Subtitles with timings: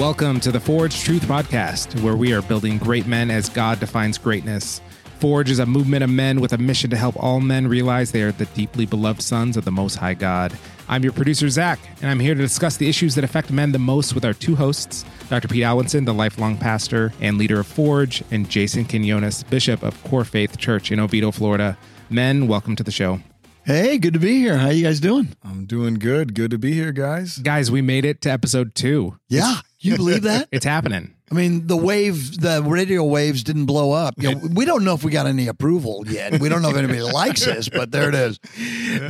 [0.00, 4.16] Welcome to the Forge Truth Podcast, where we are building great men as God defines
[4.16, 4.80] greatness.
[5.18, 8.22] Forge is a movement of men with a mission to help all men realize they
[8.22, 10.56] are the deeply beloved sons of the Most High God.
[10.88, 13.78] I'm your producer, Zach, and I'm here to discuss the issues that affect men the
[13.78, 15.48] most with our two hosts, Dr.
[15.48, 20.24] Pete Alwinson, the lifelong pastor and leader of Forge, and Jason Quinones, Bishop of Core
[20.24, 21.76] Faith Church in Oviedo, Florida.
[22.08, 23.20] Men, welcome to the show.
[23.66, 24.56] Hey, good to be here.
[24.56, 25.36] How you guys doing?
[25.44, 26.34] I'm doing good.
[26.34, 27.36] Good to be here, guys.
[27.36, 29.18] Guys, we made it to episode two.
[29.28, 30.48] Yeah, you believe that?
[30.52, 31.14] It's happening.
[31.32, 34.14] I mean, the wave, the radio waves didn't blow up.
[34.18, 36.40] You know, we don't know if we got any approval yet.
[36.40, 38.40] We don't know if anybody likes us, but there it is.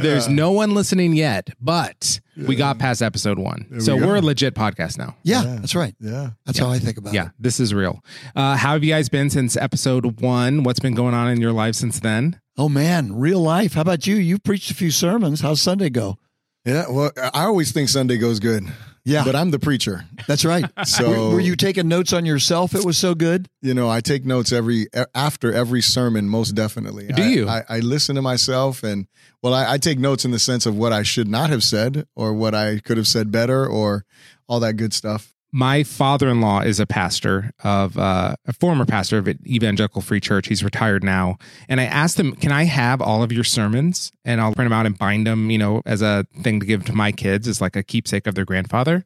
[0.03, 3.81] There's no one listening yet, but we got past episode one.
[3.81, 5.17] so we we're a legit podcast now.
[5.23, 5.57] Yeah, Yeah.
[5.61, 5.95] that's right.
[5.99, 6.31] Yeah.
[6.45, 7.25] That's how I think about Yeah, it.
[7.25, 8.05] Yeah, this is real.
[8.37, 10.63] Uh, how have you guys been since episode one?
[10.63, 12.39] What's been going on in your life since then?
[12.59, 13.73] Oh man, real life.
[13.75, 14.17] How about you?
[14.17, 15.41] You've preached a few sermons.
[15.41, 16.19] How's Sunday go?
[16.65, 16.85] Yeah.
[16.91, 18.65] Well, I always think Sunday goes good.
[19.05, 19.25] Yeah.
[19.25, 20.05] But I'm the preacher.
[20.29, 20.65] That's right.
[20.85, 22.75] So- were, were you taking notes on yourself?
[22.75, 23.49] It was so good.
[23.63, 27.09] You know, I take notes every after every sermon, most definitely.
[27.09, 27.49] Do I- you?
[27.49, 29.07] I, I listen to myself and
[29.43, 32.07] well, I, I take notes in the sense of what I should not have said
[32.15, 34.05] or what I could have said better or
[34.49, 35.33] all that good stuff.
[35.53, 40.47] My father-in-law is a pastor of uh, a former pastor of an evangelical free church.
[40.47, 44.41] He's retired now, and I asked him, "Can I have all of your sermons and
[44.41, 46.93] I'll print them out and bind them, you know, as a thing to give to
[46.93, 49.05] my kids as like a keepsake of their grandfather?"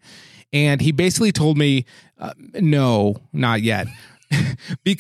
[0.53, 1.87] And he basically told me,
[2.19, 3.87] uh, "No, not yet."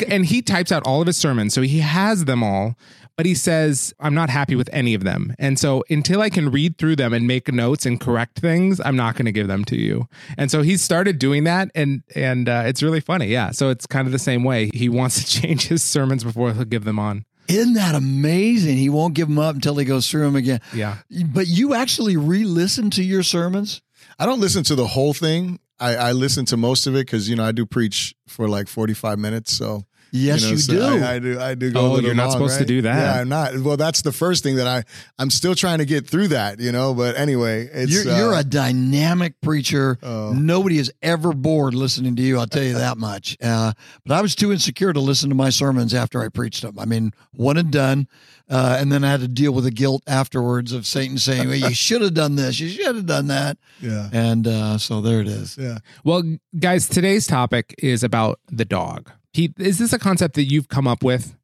[0.09, 2.77] And he types out all of his sermons, so he has them all.
[3.17, 5.35] But he says, I'm not happy with any of them.
[5.39, 8.97] And so until I can read through them and make notes and correct things, I'm
[8.97, 10.09] not going to give them to you.
[10.37, 11.71] And so he started doing that.
[11.75, 13.27] And, and uh, it's really funny.
[13.27, 13.53] Yeah.
[13.53, 14.71] So it's kind of the same way.
[14.75, 17.25] He wants to change his sermons before he'll give them on.
[17.47, 18.79] Isn't that amazing?
[18.79, 20.61] He won't give them up until he goes through them again.
[20.73, 20.99] Yeah.
[21.27, 23.83] But you actually re-listen to your sermons?
[24.19, 25.61] I don't listen to the whole thing.
[25.79, 28.69] I, I listen to most of it because you know I do preach for like
[28.69, 29.55] 45 minutes.
[29.55, 29.85] So
[30.17, 30.83] Yes, know, you, so do.
[31.05, 31.41] I, I do.
[31.41, 31.73] I do.
[31.73, 32.97] Go Oh, a little you're not long, supposed to do that.
[33.17, 33.59] Yeah, I'm not.
[33.59, 34.85] Well, that's the first thing that I.
[35.19, 36.95] I'm still trying to get through that, you know.
[36.95, 39.99] But anyway, it's You're, you're uh, a dynamic preacher.
[40.05, 40.33] Oh.
[40.33, 42.39] Nobody is ever bored listening to you.
[42.39, 43.37] I'll tell you that much.
[43.43, 43.73] Uh,
[44.07, 46.79] but I was too insecure to listen to my sermons after I preached them.
[46.79, 48.07] I mean, one and done.
[48.49, 51.57] Uh, and then I had to deal with the guilt afterwards of Satan saying, well,
[51.57, 52.61] you should have done this.
[52.61, 53.57] You should have done that.
[53.81, 55.57] yeah, And uh, so there it is.
[55.59, 55.79] yeah.
[56.05, 56.23] Well,
[56.57, 59.07] guys, today's topic is about the DAWG.
[59.35, 61.37] Pete, is this a concept that you've come up with?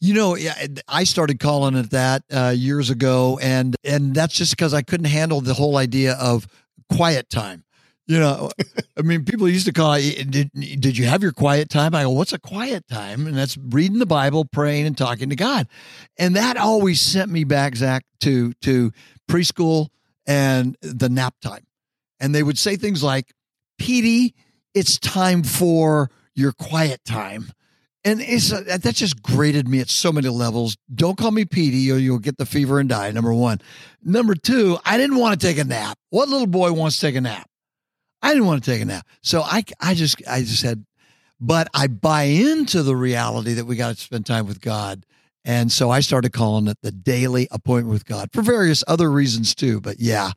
[0.00, 0.36] You know,
[0.88, 5.06] I started calling it that uh, years ago, and and that's just because I couldn't
[5.06, 6.46] handle the whole idea of
[6.92, 7.64] quiet time.
[8.06, 8.50] You know,
[8.98, 11.94] I mean, people used to call it, did, did you have your quiet time?
[11.94, 13.26] I go, what's a quiet time?
[13.26, 15.68] And that's reading the Bible, praying, and talking to God.
[16.18, 18.92] And that always sent me back, Zach, to to
[19.30, 19.88] preschool
[20.26, 21.66] and the nap time.
[22.18, 23.32] And they would say things like,
[23.78, 24.34] Petey,
[24.74, 27.52] it's time for your quiet time.
[28.04, 30.76] And it's uh, that just grated me at so many levels.
[30.94, 33.10] Don't call me Petey or you'll get the fever and die.
[33.10, 33.60] Number one.
[34.02, 35.98] Number two, I didn't want to take a nap.
[36.10, 37.50] What little boy wants to take a nap?
[38.22, 39.06] I didn't want to take a nap.
[39.22, 40.84] So I, I just, I just said,
[41.40, 45.04] but I buy into the reality that we got to spend time with God.
[45.44, 49.54] And so I started calling it the daily appointment with God for various other reasons
[49.54, 49.80] too.
[49.80, 50.32] But yeah.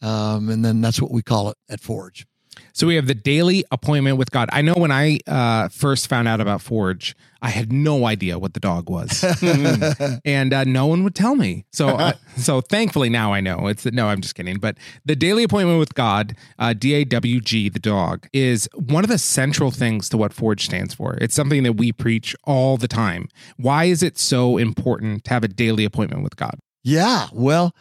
[0.00, 2.26] Um, and then that's what we call it at Forge.
[2.72, 4.48] So we have the daily appointment with God.
[4.52, 8.54] I know when I uh, first found out about Forge, I had no idea what
[8.54, 11.64] the DAWG was, and uh, no one would tell me.
[11.72, 13.66] So, uh, so thankfully now I know.
[13.66, 14.58] It's no, I'm just kidding.
[14.58, 19.04] But the daily appointment with God, uh, D A W G, the DAWG, is one
[19.04, 21.14] of the central things to what Forge stands for.
[21.20, 23.28] It's something that we preach all the time.
[23.56, 26.58] Why is it so important to have a daily appointment with God?
[26.84, 27.74] Yeah, well,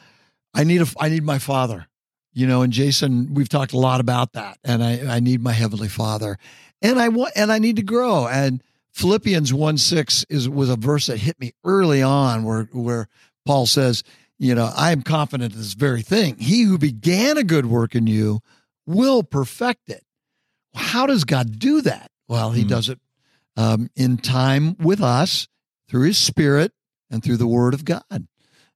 [0.54, 1.88] I need a I need my father.
[2.34, 4.58] You know, and Jason, we've talked a lot about that.
[4.64, 6.38] And I I need my heavenly father.
[6.82, 8.28] And I want and I need to grow.
[8.28, 13.08] And Philippians 1 6 is was a verse that hit me early on where where
[13.46, 14.04] Paul says,
[14.38, 16.38] you know, I am confident of this very thing.
[16.38, 18.40] He who began a good work in you
[18.86, 20.04] will perfect it.
[20.74, 22.10] How does God do that?
[22.28, 22.70] Well, he Hmm.
[22.70, 23.00] does it
[23.58, 25.48] um, in time with us
[25.90, 26.72] through his spirit
[27.10, 28.28] and through the word of God.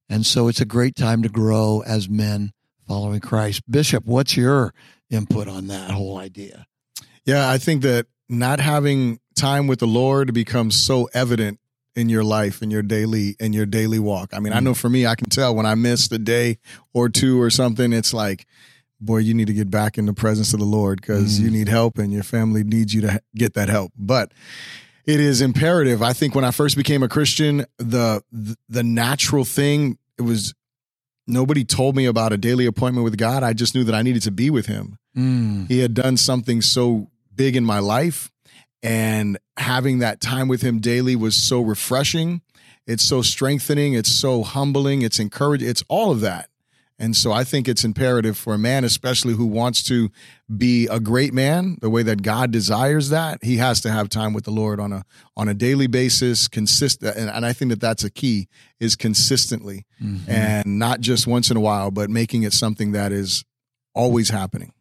[0.08, 2.52] And so it's a great time to grow as men
[2.86, 3.62] following Christ.
[3.70, 4.72] Bishop, what's your
[5.10, 6.66] input on that whole idea?
[7.24, 11.58] Yeah, I think that not having time with the Lord becomes so evident
[11.94, 14.34] in your life in your daily in your daily walk.
[14.34, 16.58] I mean, I know for me, I can tell when I miss a day
[16.92, 18.46] or two or something, it's like,
[19.00, 21.44] boy, you need to get back in the presence of the Lord because Mm.
[21.44, 23.92] you need help and your family needs you to get that help.
[23.96, 24.32] But
[25.06, 26.02] it is imperative.
[26.02, 30.52] I think when I first became a Christian, the the, the natural thing it was
[31.26, 33.42] nobody told me about a daily appointment with God.
[33.42, 34.98] I just knew that I needed to be with him.
[35.16, 35.68] Mm.
[35.68, 38.30] He had done something so big in my life.
[38.82, 42.42] And having that time with him daily was so refreshing.
[42.86, 43.94] It's so strengthening.
[43.94, 45.02] It's so humbling.
[45.02, 45.68] It's encouraging.
[45.68, 46.50] It's all of that.
[46.98, 50.10] And so I think it's imperative for a man, especially who wants to
[50.56, 54.32] be a great man, the way that God desires that, he has to have time
[54.32, 55.04] with the Lord on a
[55.36, 57.16] on a daily basis, consistent.
[57.16, 58.48] And, and I think that that's a key
[58.80, 60.30] is consistently, mm-hmm.
[60.30, 63.44] and not just once in a while, but making it something that is
[63.94, 64.72] always happening.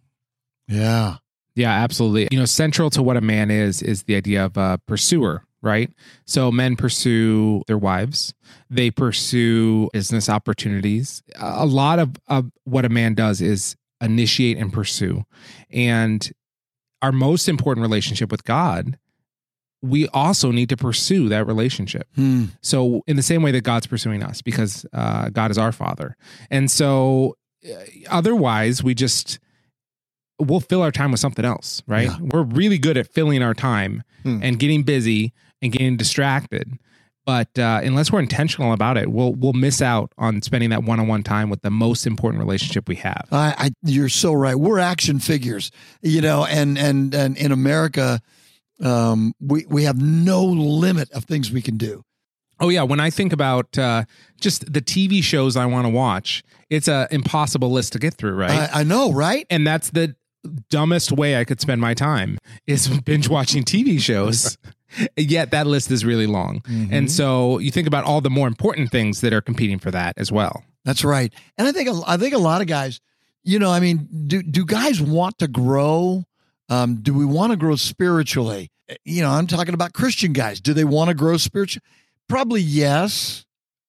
[0.68, 1.18] Yeah.
[1.56, 2.28] Yeah, absolutely.
[2.32, 5.92] You know, central to what a man is is the idea of a pursuer, right?
[6.26, 8.34] So men pursue their wives,
[8.70, 11.24] they pursue business opportunities.
[11.38, 15.26] A lot of, of what a man does is initiate and pursue.
[15.72, 16.32] And
[17.02, 18.98] our most important relationship with God,
[19.82, 22.08] we also need to pursue that relationship.
[22.16, 22.46] Hmm.
[22.62, 26.16] So, in the same way that God's pursuing us, because uh, God is our Father.
[26.50, 27.36] And so,
[27.68, 27.76] uh,
[28.10, 29.40] otherwise, we just
[30.40, 32.08] we'll fill our time with something else, right?
[32.08, 32.18] Yeah.
[32.20, 34.40] We're really good at filling our time hmm.
[34.42, 35.34] and getting busy
[35.66, 36.80] and getting distracted.
[37.26, 41.24] But uh, unless we're intentional about it, we'll we'll miss out on spending that one-on-one
[41.24, 43.28] time with the most important relationship we have.
[43.32, 44.56] I, I you're so right.
[44.56, 45.72] We're action figures,
[46.04, 48.22] you know, and and and in America,
[48.84, 52.04] um, we we have no limit of things we can do.
[52.60, 54.04] Oh yeah, when I think about uh,
[54.40, 58.36] just the TV shows I want to watch, it's an impossible list to get through,
[58.36, 58.70] right?
[58.72, 59.48] I, I know, right?
[59.50, 60.16] And that's the
[60.70, 64.58] dumbest way I could spend my time is binge watching TV shows.
[65.18, 66.62] Yet that list is really long.
[66.62, 66.94] Mm-hmm.
[66.94, 70.14] And so you think about all the more important things that are competing for that
[70.18, 70.64] as well.
[70.84, 71.34] That's right.
[71.58, 73.02] And I think I think a lot of guys,
[73.44, 76.24] you know, I mean, do do guys want to grow?
[76.70, 78.72] Um, do we want to grow spiritually?
[79.04, 80.62] You know, I'm talking about Christian guys.
[80.62, 81.84] Do they want to grow spiritually?
[82.28, 83.46] Probably yes,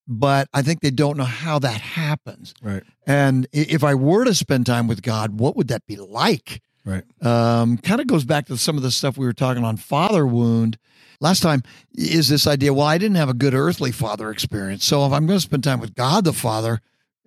[0.07, 2.53] but I think they don't know how that happens.
[2.61, 2.83] Right.
[3.05, 6.61] And if I were to spend time with God, what would that be like?
[6.85, 7.03] Right.
[7.21, 10.25] Um, kind of goes back to some of the stuff we were talking on father
[10.25, 10.77] wound
[11.19, 11.63] last time
[11.95, 14.85] is this idea well i didn't have a good earthly father experience.
[14.85, 16.81] So if i'm going to spend time with god the father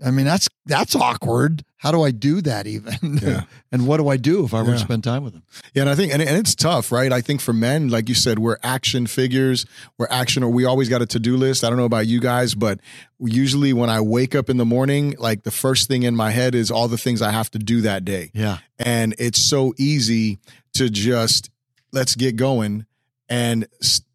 [0.05, 1.65] i mean that's that's awkward.
[1.79, 3.19] How do i do that even?
[3.23, 3.43] Yeah.
[3.73, 5.43] and what do i do if i were to spend time with him?
[5.75, 7.13] Yeah and i think and, and it's tough right?
[7.13, 9.67] I think for men like you said we're action figures.
[9.99, 11.65] We're action or we always got a to-do list.
[11.65, 12.81] I don't know about you guys but
[13.19, 16.55] usually when i wake up in the morning like the first thing in my head
[16.55, 18.31] is all the things i have to do that day.
[18.33, 18.59] Yeah.
[18.79, 20.39] And it's so easy
[20.75, 21.51] to just
[21.93, 22.87] let's get going
[23.31, 23.67] and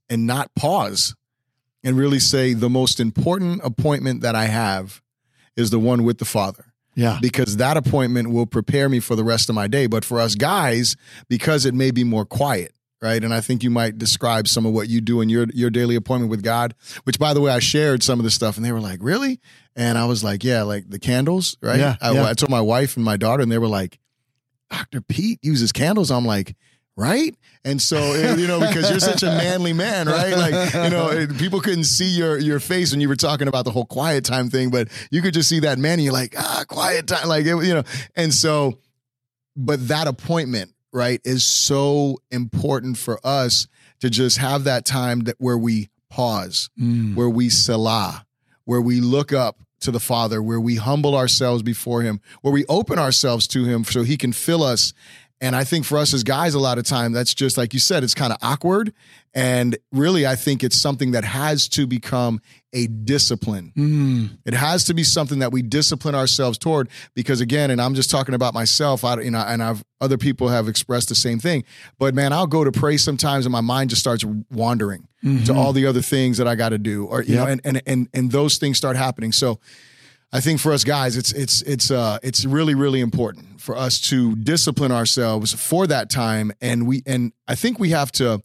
[0.09, 1.15] and not pause
[1.83, 5.01] and really say the most important appointment that I have
[5.55, 6.73] is the one with the Father.
[6.95, 7.19] Yeah.
[7.21, 9.87] Because that appointment will prepare me for the rest of my day.
[9.87, 10.95] But for us guys,
[11.27, 13.21] because it may be more quiet, right?
[13.23, 15.95] And I think you might describe some of what you do in your your daily
[15.95, 16.73] appointment with God,
[17.03, 19.39] which by the way, I shared some of the stuff and they were like, "Really?"
[19.75, 22.29] And I was like, "Yeah, like the candles, right?" Yeah, I, yeah.
[22.29, 23.99] I told my wife and my daughter and they were like,
[24.71, 25.01] "Dr.
[25.01, 26.55] Pete uses candles." I'm like,
[26.95, 27.35] right?
[27.63, 30.35] And so, you know, because you're such a manly man, right?
[30.35, 33.71] Like, you know, people couldn't see your your face when you were talking about the
[33.71, 36.63] whole quiet time thing, but you could just see that man, and you're like, ah,
[36.67, 37.83] quiet time, like, it, you know.
[38.15, 38.79] And so,
[39.55, 43.67] but that appointment, right, is so important for us
[43.99, 47.15] to just have that time that where we pause, mm.
[47.15, 48.25] where we selah,
[48.65, 52.65] where we look up to the Father, where we humble ourselves before Him, where we
[52.65, 54.93] open ourselves to Him so He can fill us
[55.41, 57.79] and I think for us as guys, a lot of time, that's just like you
[57.79, 58.93] said, it's kind of awkward.
[59.33, 62.39] And really, I think it's something that has to become
[62.71, 63.73] a discipline.
[63.75, 64.37] Mm.
[64.45, 66.87] It has to be something that we discipline ourselves toward.
[67.15, 70.47] Because again, and I'm just talking about myself, I, you know, and I've other people
[70.47, 71.65] have expressed the same thing.
[71.99, 75.43] But man, I'll go to pray sometimes, and my mind just starts wandering mm-hmm.
[75.45, 77.43] to all the other things that I got to do, or you yep.
[77.43, 79.33] know, and and and and those things start happening.
[79.33, 79.59] So
[80.31, 83.99] I think for us guys, it's it's it's uh it's really really important for us
[84.09, 88.41] to discipline ourselves for that time, and we and I think we have to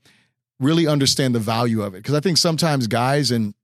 [0.61, 3.55] really understand the value of it because I think sometimes guys and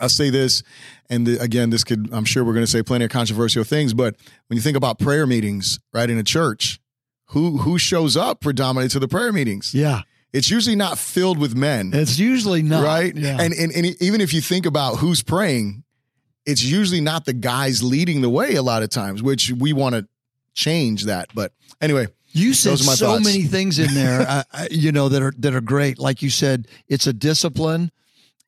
[0.00, 0.62] I'll say this,
[1.10, 3.94] and the, again, this could I'm sure we're going to say plenty of controversial things,
[3.94, 4.14] but
[4.46, 6.78] when you think about prayer meetings, right in a church,
[7.28, 9.74] who who shows up predominantly to the prayer meetings?
[9.74, 10.02] Yeah,
[10.32, 11.90] it's usually not filled with men.
[11.94, 12.84] It's usually not.
[12.84, 13.14] Right.
[13.16, 13.38] Yeah.
[13.40, 15.84] And, and, and even if you think about who's praying,
[16.48, 19.94] it's usually not the guys leading the way a lot of times, which we want
[19.94, 20.08] to
[20.54, 21.28] change that.
[21.34, 23.24] But anyway, you said so thoughts.
[23.24, 25.98] many things in there, uh, you know, that are that are great.
[25.98, 27.92] Like you said, it's a discipline,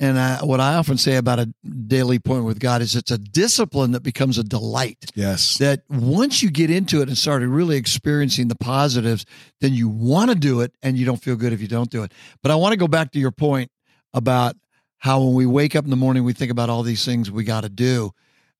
[0.01, 1.53] and I, what I often say about a
[1.87, 5.05] daily point with God is it's a discipline that becomes a delight.
[5.15, 9.27] Yes, that once you get into it and started really experiencing the positives,
[9.61, 12.03] then you want to do it, and you don't feel good if you don't do
[12.03, 12.13] it.
[12.43, 13.71] But I want to go back to your point
[14.15, 14.57] about
[15.01, 17.43] how when we wake up in the morning, we think about all these things we
[17.43, 18.13] got to do.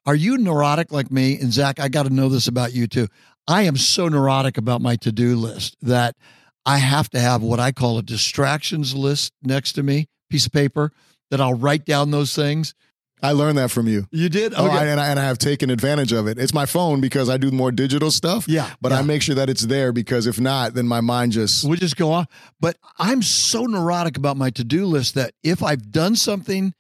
[0.07, 1.39] Are you neurotic like me?
[1.39, 3.09] And Zach, I got to know this about you too.
[3.47, 6.17] I am so neurotic about my to do list that
[6.65, 10.53] I have to have what I call a distractions list next to me, piece of
[10.53, 10.93] paper
[11.31, 12.75] that I'll write down those things.
[13.23, 14.07] I learned that from you.
[14.11, 14.55] You did?
[14.57, 16.39] Oh, I, and, I, and I have taken advantage of it.
[16.39, 18.49] It's my phone because I do more digital stuff.
[18.49, 21.65] Yeah, But I make sure that it's there because if not, then my mind just.
[21.65, 22.27] we just go on.
[22.61, 26.75] But I'm so neurotic about my to do list that if I've done something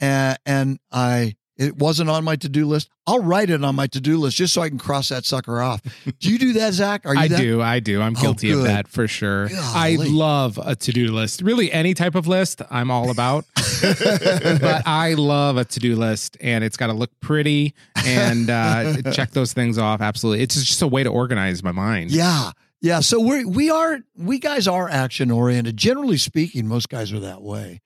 [0.00, 3.88] and, and I it wasn't on my to do list, I'll write it on my
[3.88, 5.82] to do list just so I can cross that sucker off.
[6.20, 7.04] Do you do that, Zach?
[7.04, 7.38] Are you I that?
[7.40, 7.60] do.
[7.60, 8.00] I do.
[8.00, 9.48] I'm Oh, guilty of that for sure.
[9.52, 11.42] I love a to do list.
[11.42, 13.44] Really, any type of list, I'm all about.
[13.82, 17.74] but I love a to do list, and it's got to look pretty
[18.04, 20.00] and uh, check those things off.
[20.00, 22.10] Absolutely, it's just a way to organize my mind.
[22.10, 22.52] Yeah.
[22.80, 23.00] Yeah.
[23.00, 25.76] So we we are we guys are action oriented.
[25.76, 27.80] Generally speaking, most guys are that way.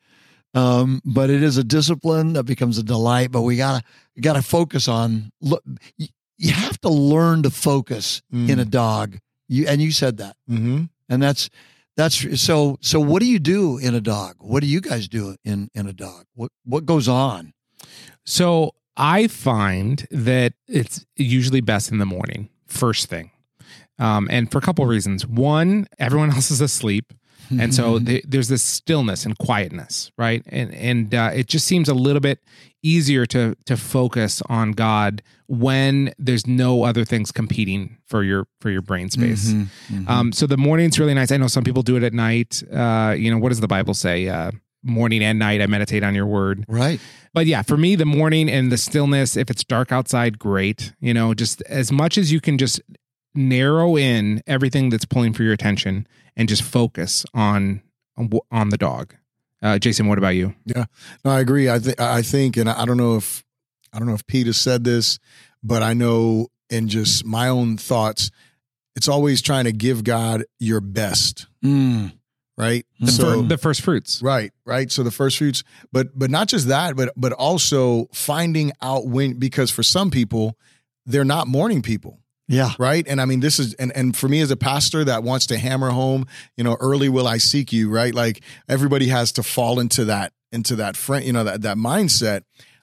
[0.54, 3.30] Um, but it is a discipline that becomes a delight.
[3.32, 3.82] But we gotta
[4.14, 5.62] we gotta focus on look.
[5.96, 8.48] You, you have to learn to focus Mm.
[8.50, 9.18] in a DAWG.
[9.48, 11.48] You and you said that, hmm and that's
[11.96, 12.78] that's so.
[12.80, 14.34] So what do you do in a DAWG?
[14.38, 16.24] What do you guys do in in a DAWG?
[16.34, 17.52] What what goes on?
[18.24, 23.30] So I find that it's usually best in the morning, first thing.
[23.98, 25.26] Um, and for a couple of reasons.
[25.26, 27.12] One, everyone else is asleep.
[27.50, 30.42] And so th- there's this stillness and quietness, right?
[30.46, 32.38] And and uh, it just seems a little bit
[32.82, 38.70] easier to to focus on God when there's no other things competing for your for
[38.70, 39.52] your brain space.
[39.52, 40.08] Mhm, mhm.
[40.08, 41.30] Um, so the morning's really nice.
[41.30, 42.62] I know some people do it at night.
[42.72, 44.28] Uh, you know, what does the Bible say?
[44.28, 44.50] Uh,
[44.82, 46.64] morning and night, I meditate on your word.
[46.68, 47.00] right.
[47.34, 50.92] But yeah, for me, the morning and the stillness, if it's dark outside, great.
[51.00, 52.80] You know, just as much as you can just
[53.34, 57.82] narrow in everything that's pulling for your attention and just focus on
[58.50, 59.12] on the DAWG.
[59.62, 60.54] Uh, Jason, what about you?
[60.66, 60.84] No,
[61.24, 61.70] I agree.
[61.70, 63.44] I think I think, and I don't know if
[63.92, 65.18] I don't know if Pete has said this,
[65.62, 68.30] but I know in just my own thoughts,
[68.96, 72.12] it's always trying to give God your best, Mm.
[72.58, 72.84] right?
[73.00, 74.20] The, so fir- the first fruits.
[74.22, 74.90] right, right.
[74.90, 75.62] So the first fruits,
[75.92, 80.58] but but not just that, but but also finding out when because for some people,
[81.06, 82.18] they're not morning people
[82.52, 82.72] Yeah.
[82.78, 83.04] right?
[83.08, 85.58] And i mean this is and, and for me as a pastor that wants to
[85.58, 88.14] hammer home you know early will i seek you right?
[88.14, 92.42] Like everybody has to fall into that into that friend you know that that mindset.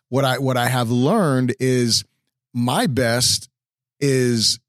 [0.09, 2.03] What i what i have learned is
[2.53, 3.47] my best
[3.99, 4.59] is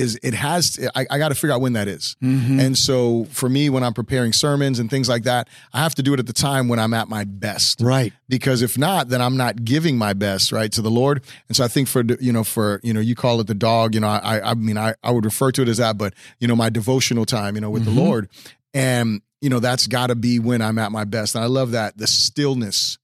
[0.00, 2.60] is it has i, I got to figure out when that is Mhm.
[2.64, 6.02] and so for me when i'm preparing sermons and things like that i have to
[6.02, 8.12] do it at the time when i'm at my best right.
[8.28, 11.64] because if not then i'm not giving my best right to the lord and so
[11.64, 14.08] i think for you know for you know you call it the DAWG you know
[14.08, 16.70] i i mean i, I would refer to it as that but you know my
[16.70, 17.94] devotional time you know with Mhm.
[17.94, 18.28] the lord
[18.74, 21.72] and you know that's got to be when i'm at my best and i love
[21.72, 22.98] that the stillness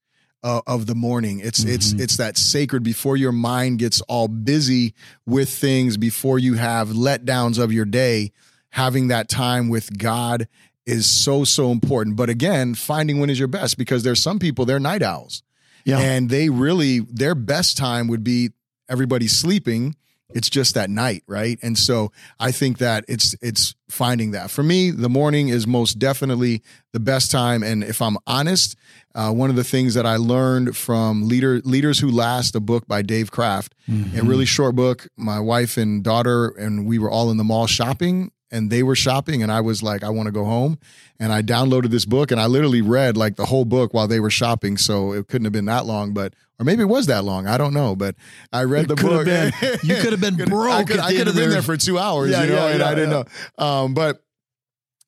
[0.46, 2.00] uh, of the morning it's it's Mhm.
[2.00, 4.94] it's that sacred before your mind gets all busy
[5.26, 8.30] with things before you have letdowns of your day
[8.70, 10.46] having that time with god
[10.86, 14.64] is so so important but again finding when is your best because there's some people
[14.64, 15.42] they're night owls
[15.84, 15.98] Yeah.
[15.98, 18.50] and they really their best time would be
[18.88, 19.96] everybody sleeping
[20.35, 21.59] it's just that night right?
[21.62, 24.50] And so i think that it's it's finding that.
[24.50, 27.62] For me the morning is most definitely the best time.
[27.62, 28.76] And if i'm honest
[29.14, 32.87] uh, one of the things that i learned from leader leaders who last a book
[32.87, 34.18] by dave kraft Mm-hmm.
[34.18, 35.06] a really short book.
[35.16, 38.94] My wife and daughter and we were all in the mall shopping and they were
[38.96, 40.78] shopping and i was like i want to go home.
[41.18, 44.20] And i downloaded this book and i literally read like the whole book while they
[44.20, 47.24] were shopping so it couldn't have been that long but or maybe it was that
[47.24, 48.14] long i don't know but
[48.52, 49.24] i read It the book.
[49.26, 51.50] been- you could have been broke i could, I could have been there.
[51.50, 53.24] there for two hours Yeah, you know yeah, and yeah, i didn't know.
[53.64, 54.22] Um, but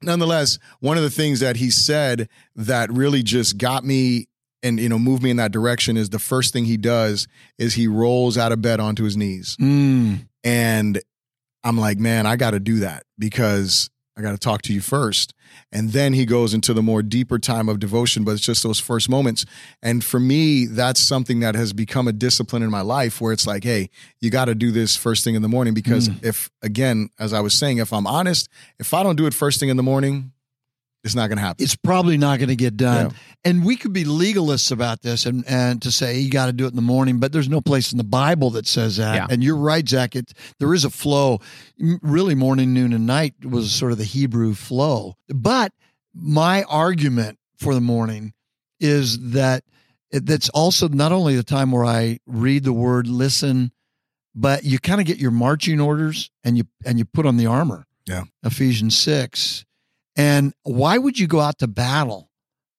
[0.03, 4.27] nonetheless one of the things that he said that really just got me
[4.63, 7.27] and you know moved me in that direction is the first thing he does
[7.59, 9.57] is he rolls out of bed onto his knees.
[9.61, 10.27] Mm.
[10.45, 11.01] and
[11.65, 14.81] I'm like, man, I got to do that because I got to talk to you
[14.81, 15.33] first.
[15.71, 18.81] And then he goes into the more deeper time of devotion, but it's just those
[18.81, 19.47] first moments.
[19.81, 23.47] And for me, that's something that has become a discipline in my life where it's
[23.47, 26.25] like, hey, you got to do this first thing in the morning because mm.
[26.25, 28.49] if, again, as I was saying, if I'm honest,
[28.81, 30.33] if I don't do it first thing in the morning,
[31.09, 31.65] it's not going to happen.
[31.65, 33.07] It's probably not going to get done.
[33.07, 33.17] Yeah.
[33.45, 36.65] And we could be legalists about this and, and to say you got to do
[36.67, 39.15] it in the morning, but there's no place in the Bible that says that.
[39.15, 39.27] Yeah.
[39.31, 40.15] And you're right, Zach.
[40.15, 41.41] It, there is a flow.
[41.79, 45.17] Really, morning, noon, and night was sort of the Hebrew flow.
[45.29, 45.73] But
[46.15, 48.35] my argument for the morning
[48.81, 49.65] is that
[50.11, 53.73] it, that's also not only the time where I read the word, listen,
[54.35, 57.47] but you kind of get your marching orders and you and you put on the
[57.47, 57.87] armor.
[58.07, 58.25] Yeah.
[58.43, 59.65] Ephesians six.
[60.19, 62.29] And why would you go out to battle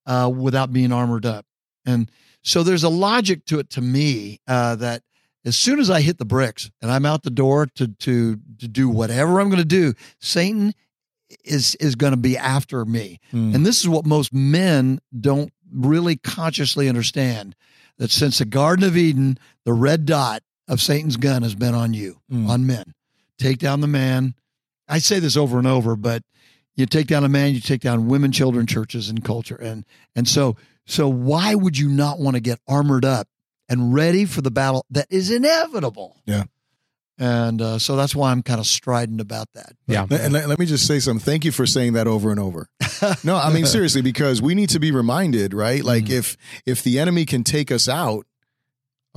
[0.05, 1.46] uh, without being armored up?
[1.86, 2.12] And
[2.43, 5.01] so there's a logic to it to me uh, that
[5.46, 8.67] as soon as I hit the bricks and I'm out the door to to to
[8.67, 10.74] do whatever I'm going to do, Satan
[11.46, 13.19] is is going to be after me.
[13.34, 13.55] Mm.
[13.55, 17.55] And this is what most men don't really consciously understand
[17.98, 21.93] that since the Garden of Eden, the red dot of Satan's gun has been on
[21.93, 22.50] you, Mm.
[22.50, 22.93] on men.
[23.38, 24.36] Take down the man.
[24.89, 26.24] I say this over and over, but
[26.79, 29.55] you take down a man, you take down women, children, churches, and culture.
[29.55, 30.55] And and so
[30.86, 33.27] so why would you not want to get armored up
[33.67, 36.17] and ready for the battle that is inevitable?
[36.25, 36.45] Yeah.
[37.21, 39.74] And uh, so that's why I'm kind of strident about that.
[39.86, 40.05] But, Yeah.
[40.09, 41.24] And let, let me just say something.
[41.24, 42.69] Thank you for saying that over and over.
[43.24, 45.81] No, I mean seriously, because we need to be reminded, right?
[45.83, 46.17] Like Mhm.
[46.17, 48.25] if if the enemy can take us out,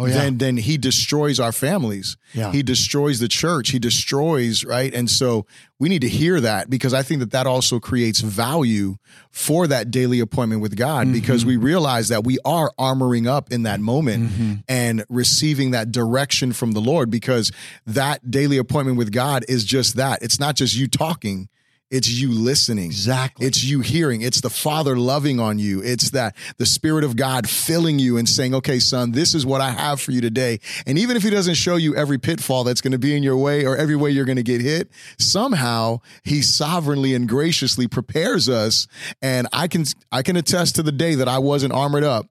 [0.02, 2.16] oh yeah, then then he destroys our families.
[2.34, 3.70] yeah, He destroys the church.
[3.70, 4.92] He destroys, right?
[4.94, 5.46] And so
[5.78, 8.96] we need to hear that because I think that that also creates value
[9.30, 11.46] for that daily appointment with God because Mhm.
[11.48, 14.62] we realize that we are armoring up in that moment Mhm.
[14.68, 17.50] and receiving that direction from the Lord because
[17.86, 20.22] that daily appointment with God is just that.
[20.22, 21.48] It's not just you talking,
[21.92, 22.86] it's you listening.
[22.86, 23.46] exactly.
[23.46, 24.22] It's you hearing.
[24.22, 25.80] It's the Father loving on you.
[25.82, 29.60] It's that the Spirit of God filling you and saying, okay, son, this is what
[29.60, 30.58] I have for you today.
[30.86, 33.36] And even if He doesn't show you every pitfall that's going to be in your
[33.36, 38.48] way or every way you're going to get hit, somehow He sovereignly and graciously prepares
[38.48, 38.86] us.
[39.20, 42.26] And I can, I can attest to the day that I wasn't armored up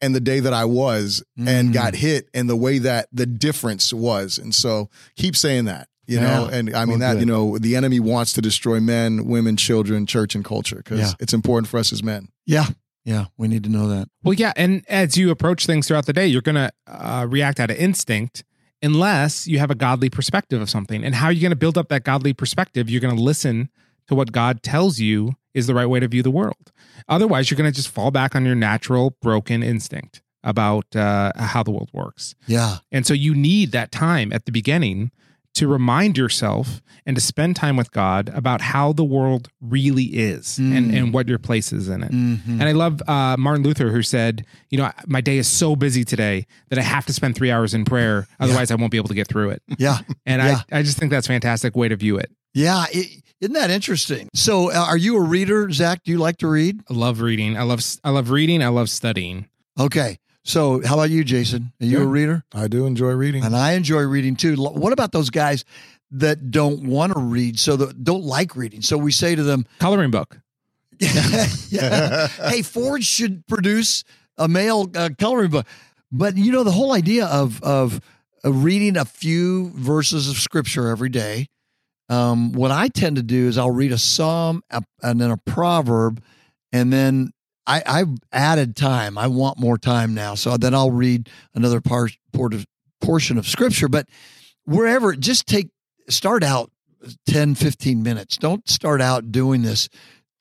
[0.00, 1.72] and the day that I was and Mm.
[1.72, 4.36] got hit and the way that the difference was.
[4.36, 5.88] And so keep saying that.
[6.06, 6.56] You know, Yeah.
[6.58, 10.04] and I mean Well, that, you know, the enemy wants to destroy men, women, children,
[10.06, 11.12] church, and culture because Yeah.
[11.20, 12.28] it's important for us as men.
[12.46, 12.66] yeah,
[13.04, 13.26] yeah.
[13.36, 14.08] We need to know that.
[14.24, 17.60] Well, yeah, and as you approach things throughout the day, you're going to uh, react
[17.60, 18.42] out of instinct
[18.82, 21.04] unless you have a godly perspective of something.
[21.04, 22.90] And how are you going to build up that godly perspective?
[22.90, 23.68] You're going to listen
[24.08, 26.72] to what God tells you is the right way to view the world.
[27.08, 31.62] Otherwise, you're going to just fall back on your natural broken instinct about uh, how
[31.62, 32.34] the world works.
[32.48, 35.12] Yeah, And so you need that time at the beginning
[35.54, 40.56] to remind yourself and to spend time with God about how the world really is
[40.58, 40.96] and, Mm.
[40.96, 42.10] and what your place is in it.
[42.12, 42.40] Mhm.
[42.60, 46.04] And I love uh, Martin Luther, who said, You know, my day is so busy
[46.04, 48.26] today that I have to spend three hours in prayer.
[48.40, 49.62] Otherwise, I won't be able to get through it.
[49.78, 50.60] yeah, And Yeah.
[50.72, 52.30] I, I just think that's a fantastic way to view it.
[52.54, 52.86] yeah.
[52.92, 54.28] is isn't that interesting?
[54.34, 56.04] So, uh, are you a reader, Zach?
[56.04, 56.80] Do you like to read?
[56.88, 57.56] I love reading.
[57.58, 58.62] I love I love reading.
[58.62, 59.46] I love studying.
[59.80, 60.18] Okay.
[60.44, 61.72] So, how about you, Jason?
[61.80, 62.04] Are you Yeah.
[62.04, 62.44] a reader?
[62.52, 63.44] I do enjoy reading.
[63.44, 64.56] And I enjoy reading too.
[64.56, 65.64] What about those guys
[66.10, 68.82] that don't want to read, so that don't like reading?
[68.82, 70.38] So we say to them, Coloring book.
[70.98, 72.26] yeah.
[72.28, 74.04] hey, Forge should produce
[74.36, 75.66] a male uh, coloring book.
[76.10, 78.00] But you know, the whole idea of of
[78.44, 81.48] uh, reading a few verses of scripture every day.
[82.08, 85.36] Um, what I tend to do is I'll read a psalm a- and then a
[85.38, 86.22] proverb,
[86.72, 87.30] and then
[87.66, 89.16] I, I've added time.
[89.16, 92.66] I want more time now, so then I'll read another part, part of,
[93.00, 93.88] portion of scripture.
[93.88, 94.08] But
[94.64, 95.68] wherever, just take
[96.08, 96.70] start out
[97.04, 98.36] uh, 10, 15 minutes.
[98.36, 99.88] Don't start out doing this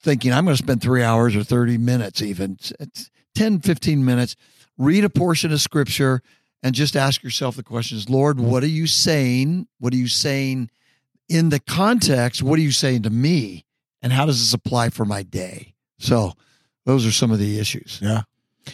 [0.01, 4.35] thinking I'm going to spend three hours or 30 minutes, even it's 10, 15 minutes.
[4.77, 6.21] Read a portion of scripture
[6.63, 9.67] and just ask yourself the questions Lord, what are you saying?
[9.79, 10.69] What are you saying
[11.29, 12.41] in the context?
[12.41, 13.65] What are you saying to me?
[14.01, 15.75] And how does this apply for my day?
[15.99, 16.33] So,
[16.85, 17.99] those are some of the issues.
[18.01, 18.23] yeah.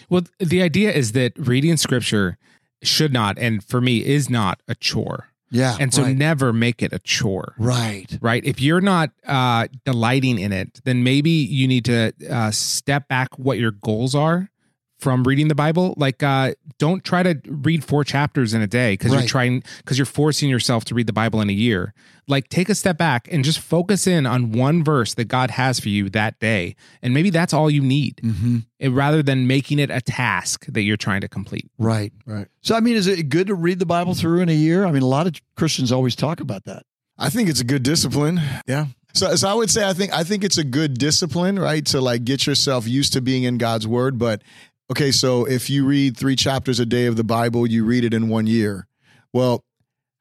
[0.09, 2.37] Well, the idea is that reading scripture
[2.83, 5.29] should not, and for me, is not a chore.
[5.49, 5.77] Yeah.
[5.79, 6.15] And so right.
[6.15, 7.55] never make it a chore.
[7.57, 8.05] right.
[8.21, 8.43] right?
[8.43, 13.29] If you're not uh, delighting in it, then maybe you need to uh, step back
[13.39, 14.49] what your goals are
[14.99, 15.93] from reading the Bible.
[15.97, 19.19] Like, uh, don't try to read four chapters in a day because Right.
[19.19, 21.93] you're trying because you're forcing yourself to read the Bible in a year.
[22.27, 25.79] Like, take a step back and just focus in on one verse that God has
[25.79, 29.79] for you that day, and maybe that's all you need, hmm eh, rather than making
[29.79, 31.69] it a task that you're trying to complete.
[31.77, 32.11] Right.
[32.25, 32.47] Right.
[32.61, 34.85] So, I mean, is it good to read the Bible through in a year?
[34.85, 36.83] I mean, a lot of Christians always talk about that.
[37.17, 38.41] I think it's a good discipline.
[38.67, 38.87] Yeah.
[39.13, 41.83] So, so I would say I think I think it's a good discipline, right?
[41.87, 44.19] To like get yourself used to being in God's word.
[44.19, 44.43] But
[44.91, 48.13] okay, so if you read three chapters a day of the Bible, you read it
[48.13, 48.87] in one year.
[49.33, 49.63] Well,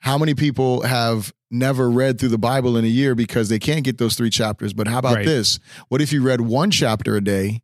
[0.01, 3.85] how many people have never read through the Bible in a year because they can't
[3.85, 4.73] get those three chapters?
[4.73, 5.27] But how about Right.
[5.27, 5.59] this?
[5.89, 7.63] What if you read one chapter a day?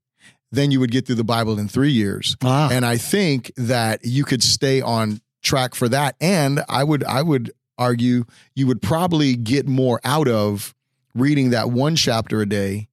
[0.50, 2.36] Then you would get through the Bible in three years.
[2.42, 6.14] Ah, And I think that you could stay on track for that.
[6.20, 10.74] And I would I would argue you would probably get more out of
[11.14, 12.88] reading that one chapter a day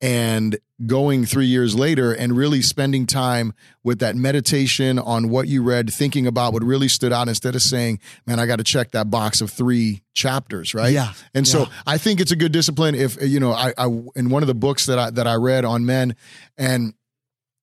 [0.00, 3.52] and going three years later and really spending time
[3.84, 7.62] with that meditation on what you read, thinking about what really stood out instead of
[7.62, 10.92] saying, man, I got to check that box of three chapters, right?
[10.92, 11.12] Yeah.
[11.34, 12.94] And so I think it's a good discipline.
[12.94, 13.84] If you know, I, I
[14.16, 16.16] in one of the books that I that I read on men,
[16.56, 16.94] and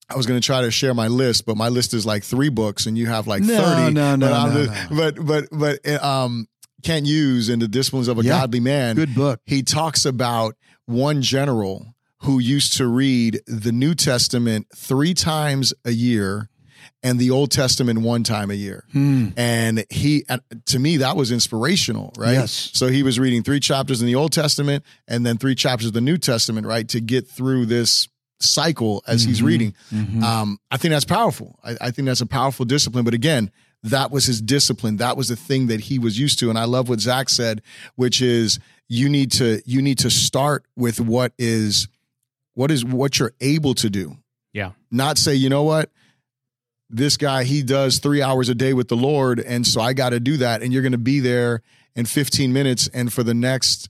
[0.09, 2.49] I was going to try to share my list, but my list is like three
[2.49, 3.93] books, and you have like No, thirty.
[3.93, 4.87] no, no, but no, no.
[4.95, 6.47] But but but uh, um,
[6.83, 8.39] Kent Hughes in the disciplines of a Yeah.
[8.39, 8.95] godly man.
[8.95, 9.41] good book.
[9.45, 15.91] He talks about one general who used to read the New Testament three times a
[15.91, 16.49] year
[17.03, 18.85] and the Old Testament one time a year.
[18.91, 19.29] Hmm.
[19.37, 20.25] And he,
[20.67, 22.33] to me, that was inspirational, right?
[22.33, 22.71] Yes.
[22.73, 25.93] So he was reading three chapters in the Old Testament and then three chapters of
[25.93, 28.07] the New Testament, right, to get through this
[28.39, 29.45] cycle as he's Mhm.
[29.45, 29.73] reading.
[29.91, 30.21] Mhm.
[30.23, 31.59] Um, I think that's powerful.
[31.63, 33.03] I, I think that's a powerful discipline.
[33.03, 33.51] But again,
[33.83, 34.97] that was his discipline.
[34.97, 36.49] That was the thing that he was used to.
[36.49, 37.61] And I love what Zach said,
[37.95, 41.87] which is you need to you need to start with what is
[42.57, 44.17] what is what you're able to do.
[44.51, 44.71] Yeah.
[44.89, 45.91] Not say, you know what,
[46.89, 50.09] this guy he does three hours a day with the Lord, and so I got
[50.09, 50.63] to do that.
[50.63, 51.61] And you're going to be there
[51.95, 53.89] in 15 minutes, and for the next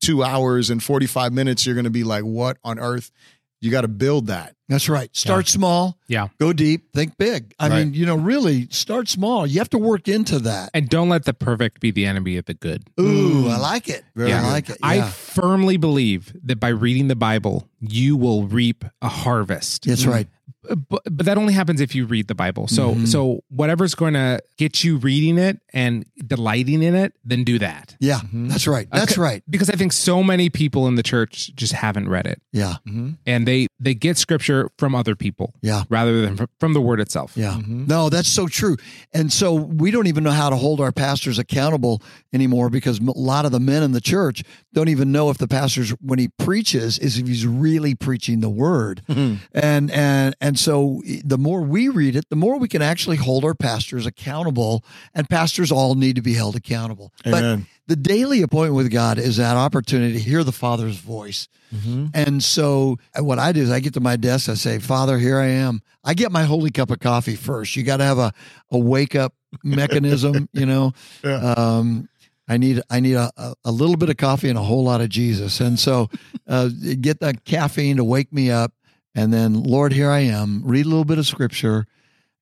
[0.00, 3.10] two hours and 45 minutes, you're going to be like, what on earth?
[3.60, 4.54] You got to build that.
[4.68, 5.14] That's right.
[5.14, 5.98] Start small.
[6.08, 6.28] Yeah.
[6.40, 6.92] Go deep.
[6.94, 7.54] Think big.
[7.58, 7.84] I Right.
[7.84, 9.46] mean, you know, really start small.
[9.46, 10.70] You have to work into that.
[10.72, 12.84] And don't let the perfect be the enemy of the good.
[12.98, 14.04] Ooh, I like it.
[14.16, 14.78] Very I like it.
[14.82, 19.84] I firmly believe that by reading the Bible, you will reap a harvest.
[19.84, 20.28] That's right.
[20.88, 22.68] But, but that only happens if you read the Bible.
[22.68, 23.06] So Mhm.
[23.06, 27.94] so whatever's going to get you reading it and delighting in it, then do that.
[28.00, 28.48] Yeah, Mhm.
[28.48, 28.88] that's right.
[28.90, 29.20] That's Okay.
[29.20, 29.42] right.
[29.48, 32.76] Because I think so many people in the church just haven't read it, Yeah,
[33.26, 37.32] and they they get scripture from other people yeah, rather than from the word itself.
[37.36, 37.54] yeah.
[37.54, 37.86] Mhm.
[37.88, 38.76] No, that's so true.
[39.12, 43.10] And so we don't even know how to hold our pastors accountable anymore because a
[43.16, 46.28] lot of the men in the church don't even know if the pastor's when he
[46.38, 49.02] preaches is if he's really preaching the word.
[49.08, 49.38] Mhm.
[49.52, 53.44] and and and so the more we read it the more we can actually hold
[53.44, 57.66] our pastors accountable and pastors all need to be held accountable but Amen.
[57.86, 62.10] The daily appointment with god is that opportunity to hear the father's voice Mhm.
[62.14, 65.18] and so uh, what i do is i get to my desk i say father
[65.18, 68.18] here i am i get my holy cup of coffee first you got to have
[68.18, 68.32] a,
[68.70, 70.92] a wake up mechanism you know
[71.24, 71.36] Yeah.
[71.56, 72.08] um
[72.46, 75.00] I need I need a, a, a little bit of coffee and a whole lot
[75.00, 76.10] of Jesus, and so
[76.46, 76.68] uh,
[77.00, 78.74] get the caffeine to wake me up,
[79.14, 80.60] and then Lord, here I am.
[80.62, 81.86] Read a little bit of Scripture.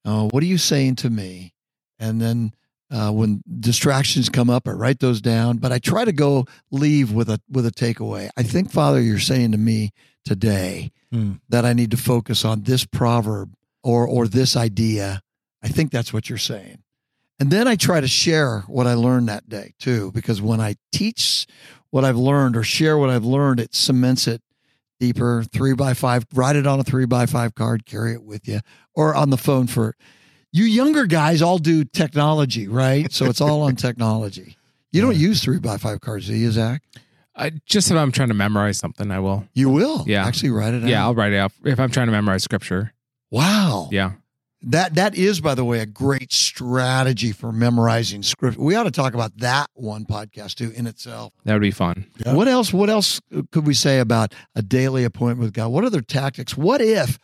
[0.05, 1.55] Uh, what are you saying to me?
[2.01, 2.53] And then
[2.93, 5.57] uh, when distractions come up, I write those down.
[5.57, 8.29] But I try to go leave with a with a takeaway.
[8.37, 9.91] I think Father, you're saying to me
[10.25, 11.33] today Hmm.
[11.51, 15.21] that I need to focus on this proverb or or this idea.
[15.63, 16.79] I think that's what you're saying.
[17.39, 20.77] And then I try to share what I learned that day too, because when I
[20.93, 21.47] teach
[21.91, 24.43] what I've learned or share what I've learned, it cements it
[25.01, 25.45] deeper.
[25.53, 28.61] Three by five, write it on a three by five card, carry it with you,
[28.95, 29.97] or on the phone for
[30.53, 33.11] you younger guys all do technology, right?
[33.13, 34.57] So it's all on technology.
[34.93, 36.83] You don't use three by five cards, do you, Zach?
[37.35, 39.47] I, just if I'm trying to memorize something, I will.
[39.55, 40.05] You will.
[40.07, 40.27] Yeah.
[40.27, 40.89] Actually write it out.
[40.89, 42.93] Yeah, I'll write it out if I'm trying to memorize scripture.
[43.31, 43.89] Wow.
[43.91, 44.13] Yeah.
[44.65, 48.59] That that is, by the way, a great strategy for memorizing script.
[48.59, 51.33] We ought to talk about that one podcast too in itself.
[51.45, 52.07] That would be fun.
[52.25, 52.35] Yeah.
[52.35, 52.73] What else?
[52.73, 55.69] What else could we say about a daily appointment with God?
[55.69, 56.57] What other tactics?
[56.57, 57.19] What if?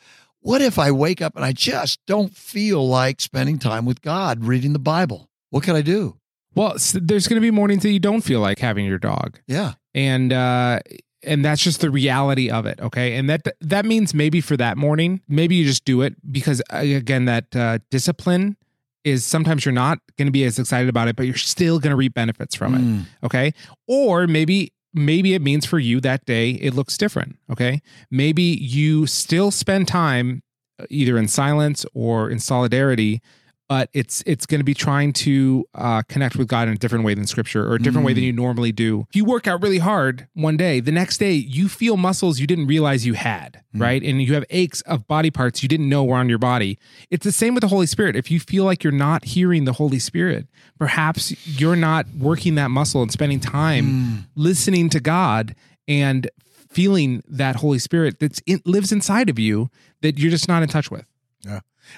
[0.49, 4.47] What if I wake up and I just don't feel like spending time with God,
[4.47, 5.29] reading the Bible?
[5.51, 6.17] What can I do?
[6.55, 9.35] Well, there's going to be mornings that you don't feel like having your DAWG.
[9.47, 10.81] Yeah, and uh
[11.23, 14.79] and that's just the reality of it okay and that that means maybe for that
[14.79, 18.57] morning maybe you just do it because uh, again that uh, discipline
[19.05, 21.91] is sometimes you're not going to be as excited about it but you're still going
[21.91, 23.05] to reap benefits from it Mm.
[23.25, 23.53] okay
[23.89, 27.83] or maybe maybe it means for you that day it looks different okay?
[28.11, 30.43] Maybe you still spend time
[30.79, 33.21] uh, either in silence or in solidarity
[33.69, 37.05] but it's it's going to be trying to uh, connect with God in a different
[37.05, 38.37] way than Scripture or a different way than you mm.
[38.37, 39.07] normally do.
[39.11, 42.47] If you work out really hard one day, the next day you feel muscles you
[42.47, 43.81] didn't realize you had, mm.
[43.81, 44.03] right?
[44.03, 46.79] And you have aches of body parts you didn't know were on your body.
[47.11, 48.17] It's the same with the Holy Spirit.
[48.17, 50.47] If you feel like you're not hearing the Holy Spirit,
[50.79, 54.25] perhaps you're not working that muscle and spending time mm.
[54.35, 55.55] listening to God
[55.87, 56.31] and
[56.71, 59.69] feeling that Holy Spirit that's in, lives inside of you
[60.01, 61.07] that you're just not in touch with.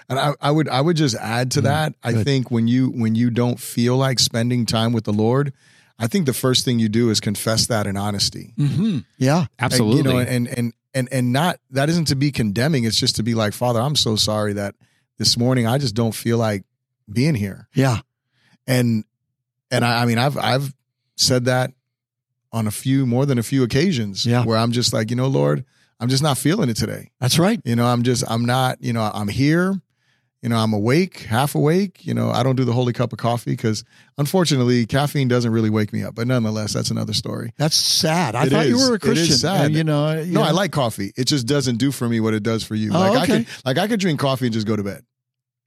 [0.08, 1.94] And I, I would I would just add to that.
[2.02, 2.24] I good.
[2.24, 5.52] think when you when you don't feel like spending time with the Lord,
[5.98, 8.54] I think the first thing you do is confess that in honesty.
[8.56, 9.96] hmm yeah, And, Absolutely.
[9.98, 12.84] you know, and and and and not that isn't to be condemning.
[12.84, 14.74] It's just to be like, Father, I'm so sorry that
[15.18, 16.64] this morning I just don't feel like
[17.12, 17.68] being here.
[17.74, 17.98] yeah,
[18.66, 19.04] And
[19.70, 20.74] and I, I mean I've I've
[21.16, 21.72] said that
[22.52, 24.44] on a few more than a few occasions Yeah.
[24.44, 25.64] where I'm just like, you know, Lord,
[26.00, 27.10] I'm just not feeling it today.
[27.20, 27.60] that's right.
[27.64, 29.80] You know, I'm just, I'm not, you know, I'm here.
[30.42, 32.06] You know, I'm awake, half awake.
[32.06, 33.84] You know, I don't do the holy cup of coffee because
[34.16, 36.14] unfortunately, caffeine doesn't really wake me up.
[36.14, 37.52] But nonetheless, that's another story.
[37.58, 38.34] That's sad.
[38.34, 39.26] I It thought you were a Christian.
[39.26, 39.66] It is sad.
[39.66, 40.40] and, you know, No.
[40.40, 41.12] I like coffee.
[41.14, 42.90] It just doesn't do for me what it does for you.
[42.94, 43.44] Oh, like I okay.
[43.44, 45.04] could, like I could drink coffee and just go to bed.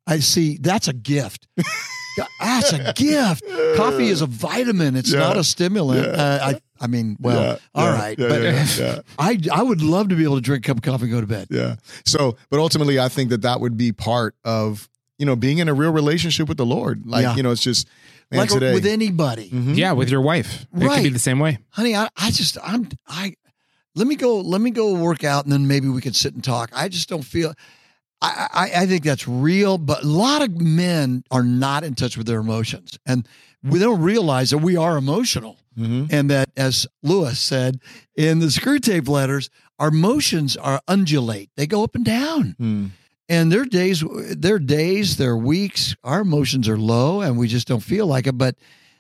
[0.08, 0.58] I see.
[0.60, 1.48] That's a gift.
[2.40, 3.44] That's a gift.
[3.76, 4.96] Coffee is a vitamin.
[4.96, 5.20] It's Yeah.
[5.20, 6.06] not a stimulant.
[6.08, 6.14] Yeah.
[6.24, 9.00] Uh, I I mean, well, Yeah, all yeah, right, yeah, but yeah, yeah.
[9.18, 11.22] I I would love to be able to drink a cup of coffee and go
[11.22, 11.48] to bed.
[11.50, 11.76] Yeah.
[12.06, 15.70] So, but ultimately, I think that that would be part of you know being in
[15.70, 17.06] a real relationship with the Lord.
[17.06, 17.36] Like Yeah.
[17.36, 17.88] you know, it's just
[18.32, 18.74] man, like today.
[18.74, 19.78] with anybody, Mhm.
[19.78, 20.66] Yeah, with your wife.
[20.76, 21.60] It could be the same way.
[21.70, 21.96] honey.
[21.96, 23.36] I, I just I'm I
[23.96, 26.44] let me go let me go work out and then maybe we could sit and
[26.44, 26.70] talk.
[26.74, 27.54] I just don't feel.
[28.22, 32.18] I, I, I think that's real, but a lot of men are not in touch
[32.18, 33.28] with their emotions, and
[33.64, 35.58] we don't realize that we are emotional.
[35.76, 36.14] Mhm.
[36.14, 37.80] and that as lewis said
[38.16, 39.50] in the Screwtape letters
[39.80, 42.92] our emotions are undulate they go up and down Mm.
[43.28, 44.04] and there are days
[44.38, 48.06] there are days there are weeks our emotions are low and we just don't feel
[48.06, 48.56] like it but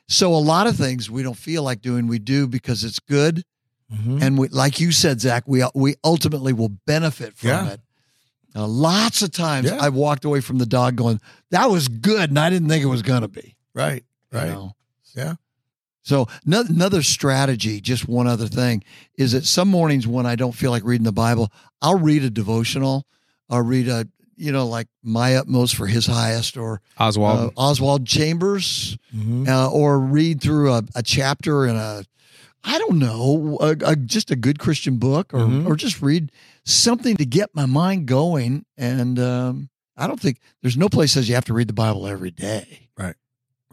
[0.07, 3.43] so a lot of things we don't feel like doing we do because it's good
[3.93, 4.23] Mhm.
[4.23, 7.67] and we like you said zach we we ultimately will benefit from Yeah.
[7.73, 7.81] it
[8.55, 9.77] uh, lots of times Yeah.
[9.79, 11.19] i've walked away from the DAWG going
[11.51, 14.03] that was good and i didn't think it was going to be Right.
[14.33, 14.49] You Right.
[14.49, 14.75] know?
[15.15, 15.35] Yeah.
[16.01, 18.83] So no- another strategy, just one other thing,
[19.17, 22.29] is that some mornings when I don't feel like reading the Bible, I'll read a
[22.29, 23.05] devotional.
[23.49, 27.53] I'll read a, you know, like My Utmost for His Highest or Oswald.
[27.55, 29.47] uh, Oswald Chambers, Mhm.
[29.47, 32.03] uh, or read through a, a chapter in a,
[32.65, 35.67] I don't know, a, a, just a good Christian book, or Mhm.
[35.67, 36.31] or just read
[36.65, 38.65] something to get my mind going.
[38.77, 42.07] And um, I don't think there's no place says you have to read the Bible
[42.07, 42.89] every day.
[42.97, 43.15] Right.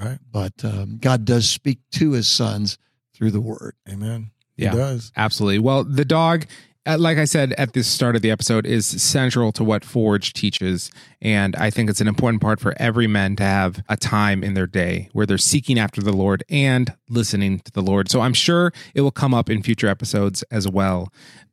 [0.00, 0.18] Right.
[0.30, 2.78] But um, God does speak to His sons
[3.14, 3.74] through the Word.
[3.88, 4.30] Amen.
[4.56, 4.70] Yeah.
[4.70, 5.12] He does.
[5.16, 5.58] Absolutely.
[5.58, 6.46] Well, the DAWG,
[6.86, 10.32] uh, like I said at the start of the episode, is central to what Forge
[10.32, 10.90] teaches.
[11.20, 14.54] And I think it's an important part for every man to have a time in
[14.54, 18.10] their day where they're seeking after the Lord and listening to the Lord.
[18.10, 21.12] So I'm sure it will come up in future episodes as well.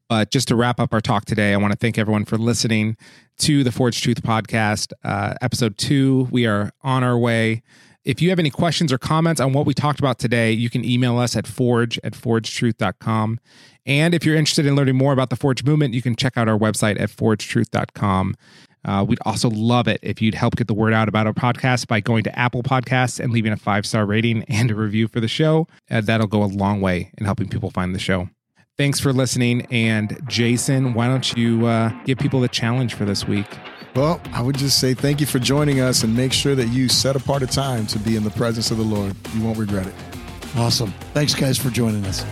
[0.10, 2.96] But just to wrap up our talk today, I want to thank everyone for listening
[3.40, 6.30] to the Forge Truth podcast, uh, episode two.
[6.32, 7.62] We are on our way.
[8.08, 10.86] If you have any questions or comments on what we talked about today, you can
[10.86, 13.38] email us at forge at forgetruth.com.
[13.86, 16.48] And if you're interested in learning more about the Forge movement, you can check out
[16.48, 18.36] our website at forgetruth.com.
[18.86, 21.88] Uh, we'd also love it if you'd help get the word out about our podcast
[21.88, 25.20] by going to Apple Podcasts and leaving a five star rating and a review for
[25.20, 25.68] the show.
[25.92, 28.30] Uh, that'll go a long way in helping people find the show.
[28.78, 29.68] Thanks for listening.
[29.70, 33.48] And Jason, why don't you uh, give people the challenge for this week?
[33.96, 36.88] Well, I would just say thank you for joining us and make sure that you
[36.88, 39.16] set apart a time to be in the presence of the Lord.
[39.34, 39.94] You won't regret it.
[40.56, 40.92] Awesome.
[41.14, 42.24] Thanks, guys, for joining us.